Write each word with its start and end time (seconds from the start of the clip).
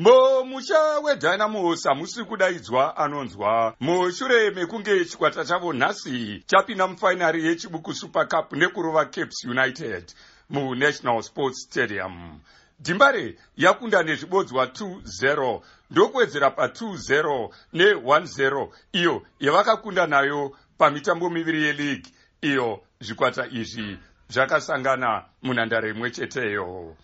mumusha 0.00 0.98
wedynamos 1.02 1.84
hamusi 1.84 2.24
kudaidzwa 2.24 2.96
anonzwa. 2.96 3.74
Mushure 3.80 4.50
mekunge 4.50 5.04
chikwata 5.04 5.44
chavo 5.44 5.72
nhasi 5.72 6.42
chapinda 6.46 6.86
mufainari 6.86 7.46
yechibuku 7.46 7.94
super 7.94 8.28
cup 8.28 8.52
nekurova 8.52 9.04
capes 9.04 9.44
united 9.44 10.12
munational 10.50 11.22
sports 11.22 11.62
stadium. 11.62 12.40
Dhimbare 12.80 13.36
yakunda 13.56 14.02
nezvibodzwa 14.02 14.64
2-0 14.64 15.60
ndokuwedzera 15.90 16.48
pa2-0 16.48 17.48
ne1-0 17.74 18.68
iyo 18.92 19.22
yavakakunda 19.40 20.06
nayo 20.06 20.56
pamitambo 20.78 21.30
miviri 21.30 21.62
yeleague. 21.62 22.12
Iyo 22.40 22.80
zvikwata 23.00 23.46
izvi 23.46 23.98
zvakasangana 24.28 25.24
munhandare 25.42 25.90
imwe 25.90 26.10
cheteyo 26.10 26.96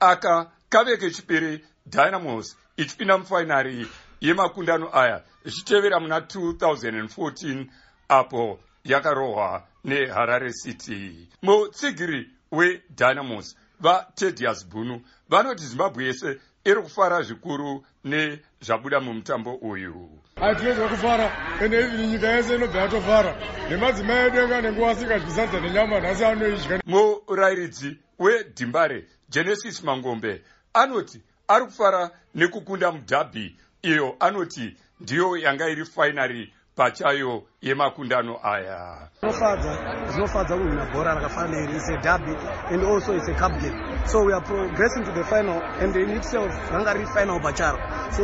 aka 0.00 0.50
kave 0.68 0.96
kechipiri 0.96 1.64
dynamos 1.86 2.56
ichipinda 2.76 3.18
mufainari 3.18 3.88
yemakundano 4.20 4.90
aya 4.92 5.22
ichitevera 5.44 6.00
muna 6.00 6.18
2014 6.20 7.66
apo 8.08 8.60
yakarohwa 8.84 9.62
neharare 9.84 10.52
city. 10.52 11.28
Mutsigiri 11.42 12.30
wedynamos 12.52 13.56
vatedias 13.80 14.66
bunu 14.68 15.00
vanoti 15.28 15.66
zimbabwe 15.66 16.04
yese 16.04 16.40
iri 16.64 16.82
kufara 16.82 17.22
zvikuru 17.22 17.84
nezvabuda 18.04 19.00
mumutambo 19.00 19.54
uyu. 19.54 20.10
Hatinonzwa 20.40 20.88
kufara. 20.88 21.32
Ende 21.62 21.80
ivini 21.80 22.06
nyika 22.06 22.28
yese 22.28 22.54
inobva 22.54 22.80
yatofara 22.80 23.36
nemadzimai 23.70 24.26
edu 24.26 24.38
enga 24.40 24.60
nenguva 24.60 24.90
asingadyisadza 24.90 25.60
nenyama 25.60 26.00
nhasi 26.00 26.24
anoidya. 26.24 26.80
Murayiridzi 26.86 27.96
wedhimbare 28.18 29.04
genesis 29.28 29.82
mangombe 29.82 30.42
anoti 30.74 31.22
ari 31.48 31.64
kufara 31.64 32.10
nekukunda 32.34 32.92
mudhabhi. 32.92 33.56
Iyo 33.82 34.16
anoti 34.20 34.76
ndiyo 35.00 35.36
yanga 35.36 35.68
iri 35.68 35.84
fainari 35.84 36.52
pachayo 36.76 37.42
yemakundano 37.62 38.38
aya. 38.42 39.08
Zvinofadza 39.20 39.72
zvinofadza 40.12 40.56
kuhwina 40.56 40.86
bhora 40.92 41.14
rakafanana 41.14 41.64
iri 41.64 41.76
is 41.76 41.88
a 41.88 41.96
derby 42.02 42.34
and 42.70 42.82
also 42.84 43.14
it's 43.16 43.28
a 43.28 43.34
cup 43.34 43.52
game. 43.60 43.76
So 44.06 44.24
we 44.24 44.32
are 44.32 44.44
progressing 44.44 45.04
to 45.04 45.12
the 45.12 45.24
final 45.24 45.62
and 45.62 45.96
in 45.96 46.10
itself 46.10 46.52
ranga 46.70 46.94
riri 46.94 47.06
final 47.14 47.40
pacharo. 47.40 47.78
So 48.12 48.22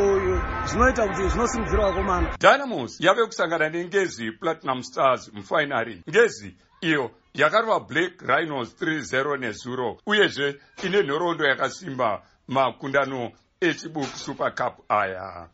zvinoita 0.67 1.09
kuti 1.09 1.29
zvinosimudzira 1.29 1.85
vakomana. 1.85 2.37
Dynamos 2.39 3.01
yave 3.01 3.27
kusangana 3.27 3.69
nengezi 3.69 4.33
platinum 4.33 4.83
stars 4.83 5.33
mufainari 5.33 6.03
ngezi 6.11 6.55
iyo 6.83 7.11
yakarova 7.35 7.81
black 7.81 8.23
rhinos 8.23 8.75
30 8.81 9.37
nezuro 9.39 9.99
uyezve 10.07 10.61
ine 10.85 11.03
nhoroondo 11.03 11.45
yakasimba 11.45 12.23
makundano 12.49 13.33
echibuku 13.61 14.17
super 14.19 14.55
cup 14.55 14.85
aya. 14.91 15.49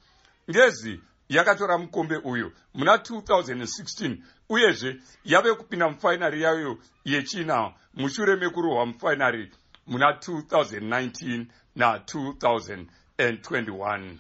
Ngezi 0.50 1.00
yakatora 1.28 1.78
mukombe 1.78 2.16
uyu 2.16 2.52
muna 2.74 2.96
2016 2.96 4.16
uyezve 4.48 4.96
yave 5.24 5.54
kupinda 5.54 5.88
mufainari 5.88 6.42
yayo 6.42 6.78
yechina 7.04 7.72
mushure 7.94 8.36
mekurohwa 8.36 8.86
mufainari 8.86 9.52
muna 9.86 10.12
2019 10.12 11.46
na2021 11.76 14.16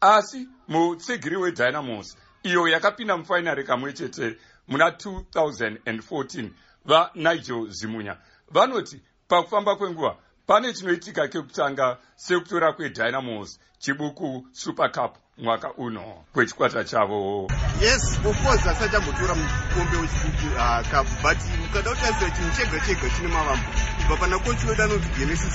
asi 0.00 0.48
mutsigiri 0.68 1.36
wedynamos 1.36 2.16
iyo 2.42 2.68
yakapinda 2.68 3.16
mufainari 3.16 3.64
kamwe 3.64 3.92
chete 3.92 4.36
muna 4.68 4.90
2014 4.90 6.50
vanigel 6.84 7.66
zimunya. 7.70 8.16
Vanoti 8.50 9.00
pakufamba 9.28 9.76
kwenguva 9.76 10.16
pane 10.46 10.72
chinoitika 10.72 11.28
kekutanga 11.28 11.98
sekutora 12.16 12.72
kwedynamos 12.72 13.58
chibuku 13.78 14.46
super 14.52 14.92
cup 14.92 15.16
mwaka 15.38 15.72
uno 15.74 16.24
kwechikwata 16.32 16.84
chavo. 16.84 17.48
Yes 17.80 18.18
of 18.26 18.42
course 18.44 18.66
asati 18.66 18.96
ambotora 18.96 19.34
mukombe 19.34 19.96
wechibuku 19.96 20.46
uh, 20.56 20.80
cup 20.90 21.06
but 21.22 21.38
mukada 21.60 21.90
kutarisira 21.90 22.30
chinhu 22.30 22.50
chega 22.56 22.80
chega 22.86 23.10
chine 23.16 23.28
mavambo. 23.28 23.66
Kubva 23.98 24.16
pana 24.16 24.38
kochi 24.38 24.66
wedu 24.66 24.82
anoti 24.82 25.08
genesis 25.18 25.54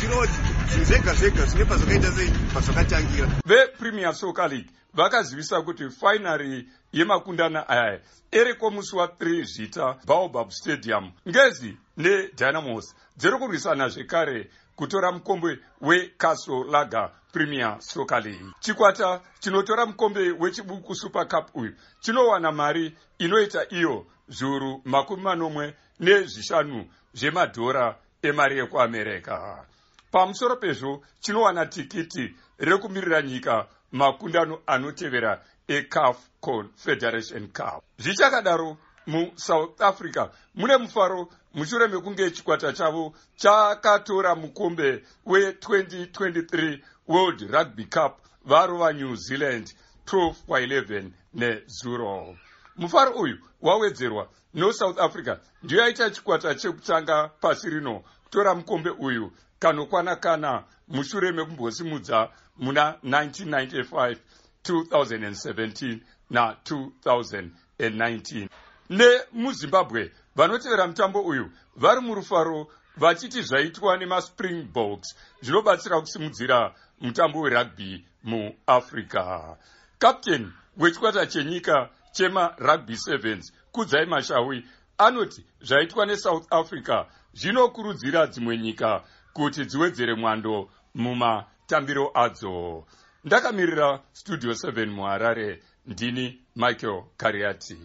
kuti 0.00 0.32
zvinhu 0.36 0.61
zvega 0.68 1.14
zvega 1.14 1.46
zvine 1.46 1.64
pazvakaita 1.64 2.12
sei 2.12 2.30
pazvakatangira. 2.54 3.28
Vepremier 3.44 4.14
soccer 4.14 4.48
league 4.48 4.70
vakazivisa 4.94 5.62
kuti 5.62 5.90
fainari 5.90 6.68
yemakundana 6.92 7.68
aya 7.68 8.00
eriko 8.32 8.70
musi 8.70 8.96
wa3 8.96 9.44
zvita 9.44 9.96
baobab 10.06 10.50
stadium. 10.50 11.12
Ngezi 11.28 11.76
nedynamos 11.96 12.94
dziri 13.16 13.38
kurwisana 13.38 13.88
zvekare 13.88 14.50
kutora 14.76 15.12
mukombe 15.12 15.58
wecastle 15.80 16.64
lager 16.70 17.10
premier 17.32 17.76
soccer 17.80 18.22
league. 18.22 18.52
Chikwata 18.60 19.20
chinotora 19.40 19.86
mukombe 19.86 20.30
wechibuku 20.30 20.94
super 20.94 21.28
cup 21.28 21.56
uyu 21.56 21.72
chinowana 22.00 22.52
mari 22.52 22.94
inoita 23.18 23.66
iyo 23.70 24.06
zviuru 24.28 24.80
makumi 24.84 25.22
manomwe 25.22 25.74
nezvishanu 26.00 26.86
zvemadhora 27.14 27.98
emari 28.22 28.58
yekuamerica 28.58 29.66
pamusoro 30.12 30.56
pezvo 30.56 31.02
chinowana 31.20 31.66
tikiti 31.66 32.34
rekumirira 32.58 33.22
nyika 33.22 33.66
makundano 33.92 34.58
anotevera 34.66 35.42
ecaf 35.68 36.16
confederation 36.40 37.48
cup. 37.48 37.84
Zvichakadaro 37.98 38.76
musouth 39.06 39.80
africa 39.80 40.30
mune 40.54 40.76
mufaro 40.76 41.28
mushure 41.54 41.88
mekunge 41.88 42.30
chikwata 42.30 42.72
chavo 42.72 43.14
chakatora 43.36 44.34
mukombe 44.34 45.02
we2023 45.26 46.78
world 47.08 47.40
rugby 47.50 47.84
cup 47.84 48.18
varova 48.44 48.92
new 48.92 49.16
zealand 49.16 49.72
12 50.06 50.34
kwa11 50.48 51.10
nezuro. 51.34 52.36
Mufaro 52.76 53.12
uyu 53.12 53.38
wawedzerwa 53.62 54.28
nosouth 54.54 55.00
africa 55.00 55.36
ndiyo 55.62 55.80
yaita 55.80 56.10
chikwata 56.10 56.54
chekutanga 56.54 57.28
pasi 57.28 57.70
rino. 57.70 58.02
Kutora 58.24 58.54
mukombe 58.54 58.90
uyu 58.90 59.32
kanokwana 59.62 60.16
kana 60.16 60.64
mushure 60.88 61.32
mekumbosimudza 61.32 62.28
muna 62.56 62.94
1995 63.04 64.16
2017 64.64 65.98
na2019 66.30 68.48
nemuzimbabwe 68.90 70.12
vanotevera 70.36 70.86
mutambo 70.86 71.20
uyu 71.20 71.50
vari 71.76 72.00
murufaro 72.00 72.66
vachiti 72.96 73.42
zvaitwa 73.42 73.96
nemaspringboks 73.96 75.16
zvinobatsira 75.42 76.00
kusimudzira 76.00 76.74
mutambo 77.00 77.40
werugby 77.40 78.06
muafrica 78.24 79.56
kapteni 79.98 80.52
wechikwata 80.76 81.26
chenyika 81.26 81.88
chemarugby 82.12 82.94
7 82.94 83.42
kudzai 83.72 84.06
mashawi 84.06 84.66
anoti 84.98 85.44
zvaitwa 85.60 86.06
nesouth 86.06 86.52
africa 86.52 87.04
zvinokurudzira 87.34 88.26
dzimwe 88.26 88.58
nyika 88.58 89.02
kuti 89.32 89.64
dziwedzere 89.64 90.14
mwando 90.14 90.70
mumatambiro 90.94 92.10
adzo. 92.14 92.84
Ndakamirira 93.24 94.00
studio 94.12 94.52
7 94.52 94.86
muharare. 94.86 95.62
Ndini 95.86 96.40
michael 96.56 97.02
kariati 97.16 97.76